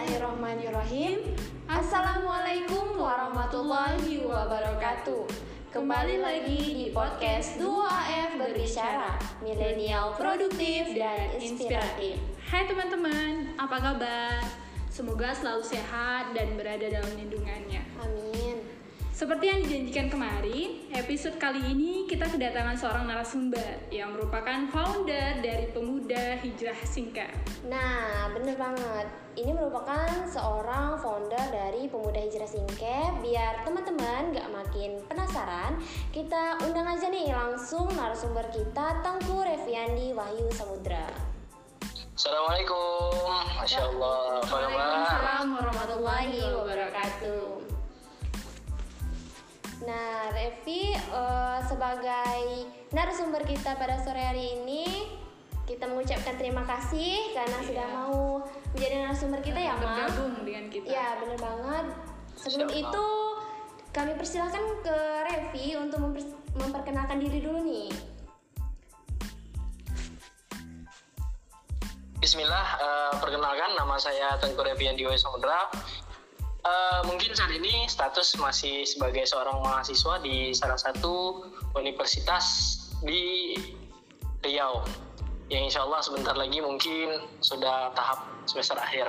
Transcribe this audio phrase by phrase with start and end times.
[0.00, 1.36] Bismillahirrahmanirrahim.
[1.68, 5.28] Assalamualaikum warahmatullahi wabarakatuh.
[5.68, 12.16] Kembali lagi di podcast 2AF Berbicara, milenial produktif dan inspiratif.
[12.48, 14.40] Hai teman-teman, apa kabar?
[14.88, 17.84] Semoga selalu sehat dan berada dalam lindungannya.
[18.00, 18.49] Amin.
[19.20, 25.68] Seperti yang dijanjikan kemarin, episode kali ini kita kedatangan seorang narasumber yang merupakan founder dari
[25.76, 27.28] Pemuda Hijrah Singkat.
[27.68, 29.12] Nah, bener banget.
[29.36, 33.20] Ini merupakan seorang founder dari Pemuda Hijrah Singkep.
[33.20, 35.76] Biar teman-teman gak makin penasaran,
[36.16, 41.04] kita undang aja nih langsung narasumber kita, Tengku Reviandi Wahyu Samudra.
[42.16, 43.28] Assalamualaikum,
[43.60, 44.64] Masya Allah, apa kabar?
[44.64, 47.59] Waalaikumsalam warahmatullahi wabarakatuh.
[49.90, 55.10] Nah, Revi uh, sebagai narasumber kita pada sore hari ini,
[55.66, 57.66] kita mengucapkan terima kasih karena Iya.
[57.66, 58.18] sudah mau
[58.70, 60.06] menjadi narasumber kita ya, Ma.
[60.06, 60.86] Bergabung dengan kita.
[60.86, 61.86] Ya, bener banget.
[62.38, 63.06] Sebelum itu,
[63.90, 64.96] kami persilahkan ke
[65.26, 67.90] Revi untuk memper- memperkenalkan diri dulu nih.
[72.22, 75.66] Bismillah, eh, perkenalkan nama saya Tengku Revian Diwa Samudra.
[76.60, 82.44] Eh, mungkin saat ini status masih sebagai seorang mahasiswa di salah satu universitas
[83.00, 83.56] di
[84.44, 84.84] Riau.
[85.48, 89.08] Yang insya Allah sebentar lagi mungkin sudah tahap semester akhir.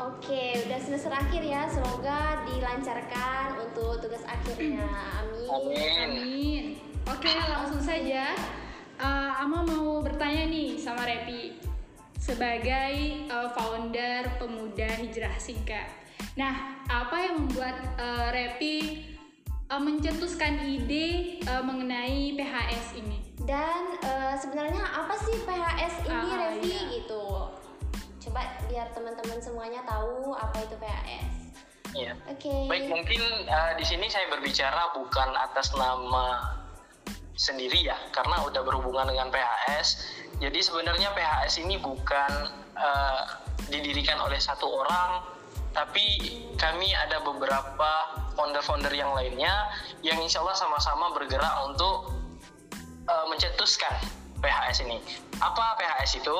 [0.00, 1.68] Oke, udah semester akhir ya.
[1.68, 4.80] Semoga dilancarkan untuk tugas akhirnya.
[5.20, 5.48] Amin.
[5.52, 6.08] Amin.
[6.08, 6.64] Amin.
[7.04, 8.32] Oke, langsung saja.
[8.96, 11.75] Eh, Ama mau bertanya nih sama Repi
[12.26, 12.92] sebagai
[13.30, 15.86] eh, founder Pemuda Hijrah Singkat.
[16.34, 18.76] Nah, apa yang membuat eh, Repi
[19.70, 23.22] eh, mencetuskan ide eh, mengenai PHS ini?
[23.46, 26.82] Dan eh, sebenarnya apa sih PHS ini, Ah, Revi iya.
[26.98, 27.24] gitu?
[28.26, 31.34] Coba biar teman-teman semuanya tahu apa itu PHS.
[31.94, 32.12] Iya.
[32.26, 32.66] Oke.
[32.66, 36.58] Baik, mungkin eh, di sini saya berbicara bukan atas nama
[37.36, 40.16] sendiri ya, karena udah berhubungan dengan PHS.
[40.40, 42.32] Jadi sebenarnya PHS ini bukan
[42.76, 43.22] eh,
[43.68, 45.22] didirikan oleh satu orang,
[45.76, 47.90] tapi kami ada beberapa
[48.36, 49.52] founder-founder yang lainnya
[50.00, 52.16] yang insya Allah sama-sama bergerak untuk
[53.04, 53.92] eh, mencetuskan
[54.40, 55.00] PHS ini.
[55.40, 56.38] Apa PHS itu?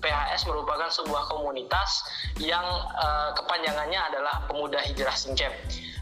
[0.00, 2.04] PHS merupakan sebuah komunitas
[2.40, 2.64] yang
[2.96, 5.52] eh, kepanjangannya adalah Pemuda Hijrah Singkep.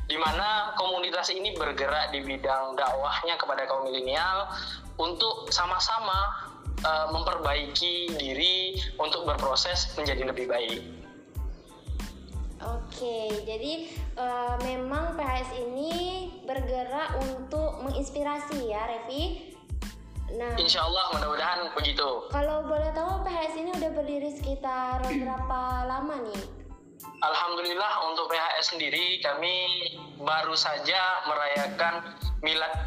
[0.06, 4.46] Di mana komunitas ini bergerak di bidang dakwahnya kepada kaum milenial
[5.02, 6.46] untuk sama-sama
[6.80, 10.82] eh, memperbaiki diri untuk berproses menjadi lebih baik.
[12.64, 13.72] Oke, jadi
[14.16, 15.92] eh, memang PHS ini
[16.46, 19.54] bergerak untuk menginspirasi ya, Revi.
[20.34, 22.26] Nah, Insya Allah mudah-mudahan begitu.
[22.34, 26.65] kalau boleh tahu PHS ini udah berdiri sekitar berapa lama nih?
[27.26, 29.56] Alhamdulillah untuk PHS sendiri kami
[30.16, 32.86] baru saja merayakan milad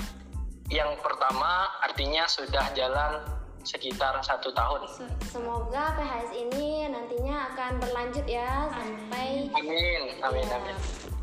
[0.71, 3.19] yang pertama artinya sudah jalan
[3.61, 4.87] sekitar satu tahun.
[4.87, 10.55] Se- Semoga PHS ini nantinya akan berlanjut ya sampai Amin, amin, Ya.
[10.55, 10.77] amin.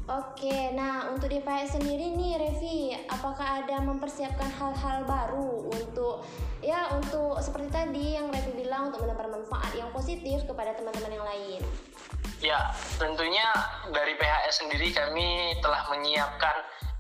[0.07, 6.23] Oke, nah untuk di PHS sendiri nih Revi, apakah ada mempersiapkan hal-hal baru untuk
[6.63, 11.27] ya untuk seperti tadi yang Revi bilang untuk mendapat manfaat yang positif kepada teman-teman yang
[11.27, 11.61] lain?
[12.45, 12.69] Ya,
[13.01, 13.49] tentunya
[13.97, 16.57] dari PHS sendiri kami telah menyiapkan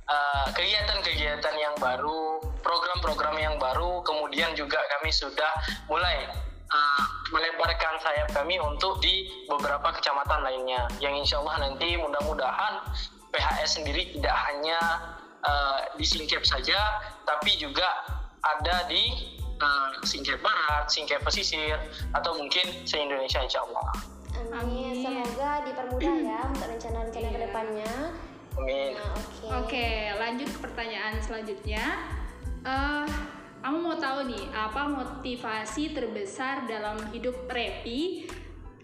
[0.09, 5.53] uh, kegiatan-kegiatan yang baru, program-program yang baru, kemudian juga kami sudah
[5.93, 6.25] mulai
[6.73, 7.05] uh,
[7.37, 10.89] melebarkan sayap kami untuk di beberapa kecamatan lainnya.
[11.05, 12.75] Yang insya Allah nanti mudah-mudahan
[13.29, 14.81] PHS sendiri tidak hanya
[15.45, 16.81] uh, di Singkep saja,
[17.29, 17.87] tapi juga
[18.41, 21.77] ada di uh, Singkep Barat, Singkep Pesisir,
[22.17, 24.16] atau mungkin se-Indonesia insya Allah.
[24.53, 24.93] Amin.
[24.93, 25.03] Amin.
[25.03, 27.35] Semoga dipermudah ya untuk rencana-rencana Iya.
[27.35, 27.93] ke depannya.
[28.57, 28.91] Amin.
[28.97, 29.47] Nah, oke.
[29.65, 31.85] Oke, lanjut ke pertanyaan selanjutnya.
[32.67, 33.07] Eh,
[33.63, 38.31] kamu mau tahu nih apa motivasi terbesar dalam hidup Repi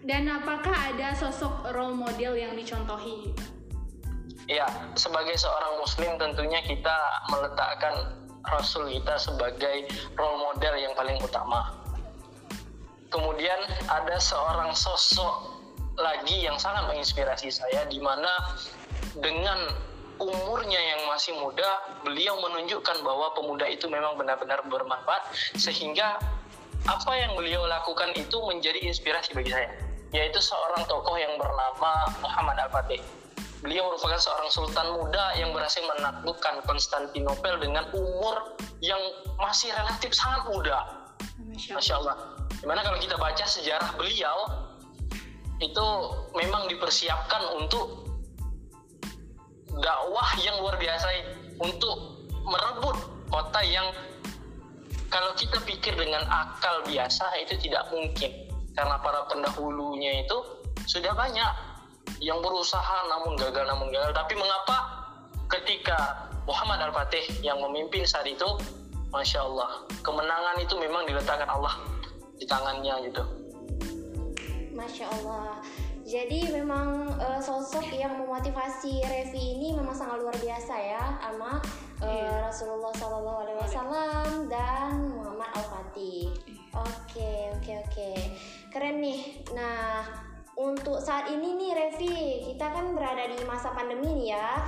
[0.03, 3.31] dan apakah ada sosok role model yang dicontohi?
[4.51, 4.67] Ya,
[4.99, 6.97] sebagai seorang muslim tentunya kita
[7.31, 9.87] meletakkan Rasul kita sebagai
[10.19, 11.79] role model yang paling utama.
[13.07, 13.55] Kemudian
[13.87, 15.62] ada seorang sosok
[15.97, 18.29] lagi yang sangat menginspirasi saya di mana
[19.19, 19.57] dengan
[20.21, 26.17] umurnya yang masih muda, beliau menunjukkan bahwa pemuda itu memang benar-benar bermanfaat sehingga
[26.83, 29.69] apa yang beliau lakukan itu menjadi inspirasi bagi saya,
[30.11, 32.99] yaitu seorang tokoh yang bernama Muhammad Al-Fatih.
[33.63, 38.99] Beliau merupakan seorang sultan muda yang berhasil menaklukkan Konstantinopel dengan umur yang
[39.39, 41.07] masih relatif sangat muda.
[41.71, 42.35] Masya Allah.
[42.59, 44.62] Di mana kalau kita baca sejarah beliau,
[45.63, 45.87] itu
[46.35, 48.03] memang dipersiapkan untuk
[49.79, 51.07] dakwah yang luar biasa
[51.63, 52.97] untuk merebut
[53.31, 53.87] kota yang
[55.07, 58.29] kalau kita pikir dengan akal biasa itu tidak mungkin.
[58.73, 60.37] Karena para pendahulunya itu
[60.89, 61.51] sudah banyak
[62.19, 64.11] yang berusaha namun gagal namun gagal.
[64.17, 64.77] Tapi mengapa
[65.53, 68.45] ketika Muhammad Al-Fatih yang memimpin saat itu
[69.13, 71.77] Masya Allah kemenangan itu memang diletakkan Allah
[72.41, 73.23] di tangannya gitu
[74.83, 75.63] Masya Allah
[76.03, 81.63] jadi memang uh, sosok yang memotivasi Revi ini memang sangat luar biasa ya sama
[82.03, 82.51] uh, iya.
[82.51, 86.27] Rasulullah Shallallahu Alaihi Wasallam dan Muhammad Al Fatih.
[86.43, 86.59] Iya.
[86.75, 88.11] Oke oke oke
[88.75, 89.47] keren nih.
[89.55, 90.03] Nah
[90.59, 94.59] untuk saat ini nih Revi kita kan berada di masa pandemi nih ya.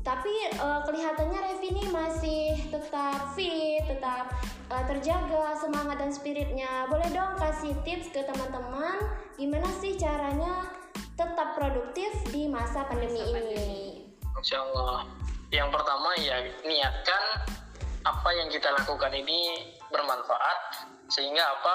[0.00, 4.32] Tapi uh, kelihatannya Revi ini masih tetap fit, tetap
[4.70, 6.86] uh, terjaga semangat dan spiritnya.
[6.90, 8.98] Boleh dong kasih tips ke teman-teman
[9.36, 10.70] gimana sih caranya
[11.16, 13.76] tetap produktif di masa pandemi masa ini?
[14.36, 15.08] Insya Allah.
[15.54, 16.36] Yang pertama ya
[16.66, 17.22] niatkan
[18.06, 20.58] apa yang kita lakukan ini bermanfaat
[21.10, 21.74] sehingga apa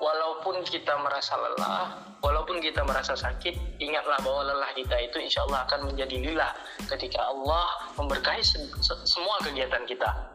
[0.00, 5.68] walaupun kita merasa lelah, walaupun kita merasa sakit, ingatlah bahwa lelah kita itu insya Allah
[5.68, 6.52] akan menjadi lillah
[6.88, 8.58] ketika Allah memberkahi se
[9.04, 10.33] semua kegiatan kita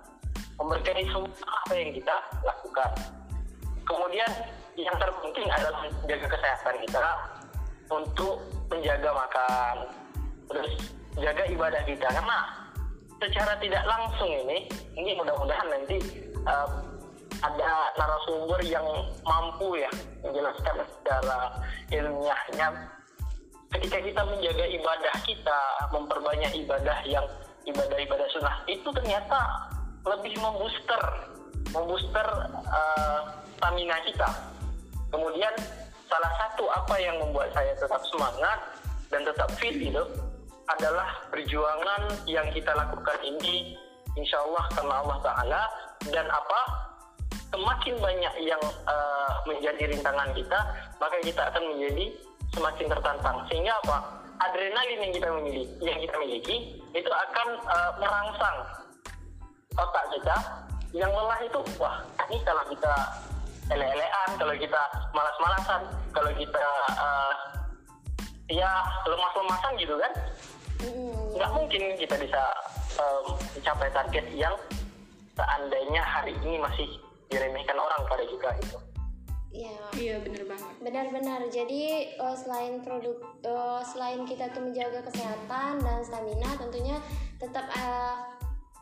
[0.59, 1.31] memberkahi semua
[1.65, 2.91] apa yang kita lakukan.
[3.87, 4.29] Kemudian
[4.77, 6.99] yang terpenting adalah menjaga kesehatan kita
[7.89, 8.35] untuk
[8.69, 9.75] menjaga makan,
[10.51, 10.71] terus
[11.17, 12.39] jaga ibadah kita karena
[13.17, 15.97] secara tidak langsung ini, ini mudah-mudahan nanti
[16.45, 16.69] uh,
[17.39, 18.85] ada narasumber yang
[19.23, 19.91] mampu ya
[20.23, 21.39] menjelaskan secara
[21.87, 22.67] ilmiahnya
[23.77, 25.59] ketika kita menjaga ibadah kita
[25.93, 27.25] memperbanyak ibadah yang
[27.69, 29.39] ibadah-ibadah sunnah itu ternyata
[30.07, 31.03] lebih membooster
[31.73, 32.27] membooster
[32.69, 33.21] uh,
[33.57, 34.29] stamina kita.
[35.09, 35.53] Kemudian
[36.09, 38.59] salah satu apa yang membuat saya tetap semangat
[39.09, 40.03] dan tetap fit itu
[40.69, 43.73] adalah perjuangan yang kita lakukan ini
[44.13, 45.61] insya Allah karena Allah Ta'ala.
[46.09, 46.61] Dan apa?
[47.49, 50.59] Semakin banyak yang uh, menjadi rintangan kita
[51.01, 52.05] maka kita akan menjadi
[52.53, 53.37] semakin tertantang.
[53.49, 53.97] Sehingga apa?
[54.39, 56.57] Adrenalin yang kita miliki yang kita miliki
[56.95, 58.57] itu akan uh, merangsang
[59.79, 60.35] otak kita
[60.91, 62.93] yang lelah itu wah ini kalau kita
[63.69, 64.81] ele-elean kalau kita
[65.13, 65.81] malas-malasan
[66.11, 66.65] kalau kita
[66.97, 67.33] uh,
[68.49, 68.69] ya
[69.05, 70.11] lemas-lemasan gitu kan
[70.81, 71.37] hmm.
[71.37, 72.41] nggak mungkin kita bisa
[72.97, 74.55] um, mencapai target yang
[75.37, 76.89] seandainya hari ini masih
[77.29, 78.79] diremehkan orang pada kita itu
[79.49, 80.73] Iya, iya benar banget.
[80.77, 81.41] Benar-benar.
[81.49, 83.17] Jadi uh, selain produk,
[83.49, 87.01] uh, selain kita tuh menjaga kesehatan dan stamina, tentunya
[87.41, 88.29] tetap uh,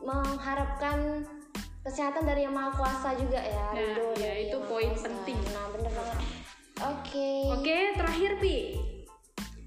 [0.02, 1.26] mengharapkan
[1.82, 5.38] kesehatan dari yang maha kuasa juga ya nah, Ridho ya itu poin penting.
[5.54, 6.18] Nah bener banget.
[6.18, 6.28] Oke.
[6.84, 7.40] Okay.
[7.48, 8.56] oke okay, terakhir pi.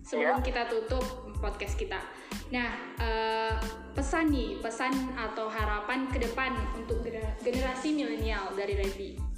[0.06, 0.46] Sebelum ya.
[0.46, 1.04] kita tutup
[1.40, 2.00] podcast kita.
[2.54, 2.70] Nah
[3.00, 3.56] uh,
[3.98, 7.04] pesan nih pesan atau harapan ke depan untuk
[7.44, 9.32] generasi milenial dari Revi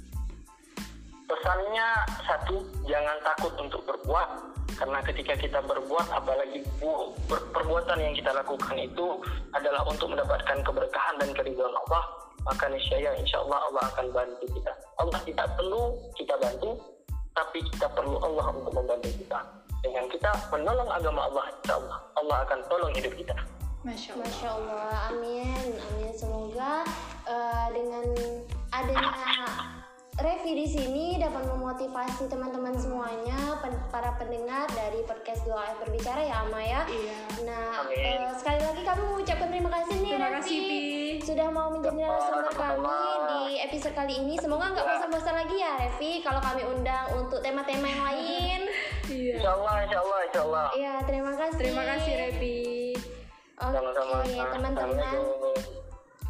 [1.24, 1.88] pesannya
[2.28, 4.28] satu jangan takut untuk berbuat
[4.74, 6.66] karena ketika kita berbuat apalagi
[7.30, 9.06] perbuatan yang kita lakukan itu
[9.54, 12.04] adalah untuk mendapatkan keberkahan dan keridhaan Allah
[12.44, 14.72] maka niscaya insya Allah Allah akan bantu kita.
[15.00, 16.70] Allah tidak perlu kita bantu
[17.34, 19.40] tapi kita perlu Allah untuk membantu kita.
[19.80, 23.36] Dengan kita menolong agama Allah insya Allah Allah akan tolong hidup kita.
[23.84, 24.24] Masya Allah.
[24.24, 26.12] Masya Allah, amin, amin.
[26.16, 26.88] Semoga
[27.28, 28.04] uh, dengan
[28.72, 29.83] adanya
[30.14, 36.22] Revi di sini dapat memotivasi teman-teman semuanya, pen para pendengar dari podcast Doa Ayat Berbicara
[36.22, 36.80] ya, Ama ya.
[36.86, 37.18] Iya.
[37.42, 41.98] Nah, uh, sekali lagi kami mengucapkan terima kasih nih terima Revi kasih, sudah mau menjadi
[42.06, 44.34] narasumber kami di episode kali ini.
[44.38, 48.60] Semoga nggak bosan-bosan lagi ya, Revi, kalau kami undang untuk tema-tema yang lain.
[49.10, 49.34] iya.
[49.34, 50.66] Insya Allah, Insya Allah, Insya Allah.
[50.78, 51.58] Iya, terima kasih.
[51.58, 52.62] Terima kasih, Revi.
[53.58, 55.53] Oke, okay, teman-teman.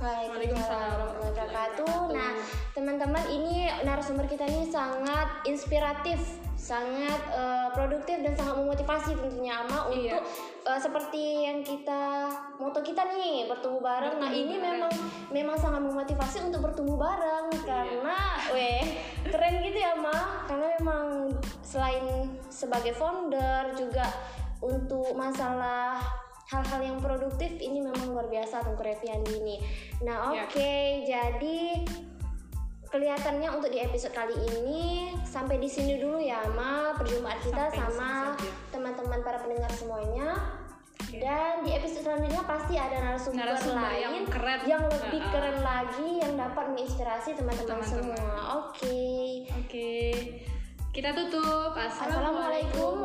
[0.05, 2.01] Waalaikumsalam warahmatullahi wabarakatuh.
[2.13, 2.33] Nah,
[2.77, 6.21] teman-teman ini narasumber kita ini sangat inspiratif,
[6.61, 10.21] sangat uh, produktif dan sangat memotivasi tentunya Ama iya.
[10.21, 10.23] untuk
[10.69, 12.29] uh, seperti yang kita
[12.61, 14.21] moto kita nih bertumbuh bareng.
[14.21, 14.93] Nah, ini memang
[15.33, 17.65] memang sangat memotivasi untuk bertumbuh bareng iya.
[17.65, 18.17] karena
[18.53, 18.85] weh
[19.25, 20.45] keren gitu ya Ma.
[20.45, 21.33] Karena memang
[21.65, 24.05] selain sebagai founder juga
[24.61, 25.97] untuk masalah
[26.49, 29.61] hal-hal yang produktif ini memang luar biasa untuk Revian ini.
[30.05, 30.45] Nah, ya.
[30.45, 31.33] oke, okay, yeah.
[31.33, 31.61] jadi
[32.93, 36.95] kelihatannya untuk di episode kali ini sampai di sini dulu ya, Ma.
[36.95, 38.13] Perjumpaan kita sampai sama
[38.71, 40.29] teman-teman para pendengar semuanya.
[41.15, 44.59] Dan di episode selanjutnya pasti ada narasumber, narasumber lain yang, keren.
[44.67, 48.27] yang lebih uh, keren lagi yang dapat menginspirasi teman-teman semua.
[48.67, 48.83] Oke.
[48.83, 49.27] Okay.
[49.47, 49.63] Oke.
[49.71, 50.11] Okay.
[50.91, 51.75] Kita tutup.
[51.75, 53.03] Assalamualaikum